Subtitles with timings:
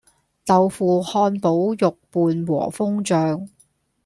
[0.47, 3.47] 豆腐漢堡肉伴和風醬